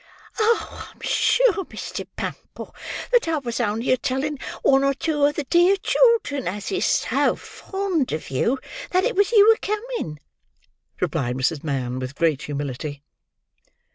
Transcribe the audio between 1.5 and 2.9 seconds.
Mr. Bumble,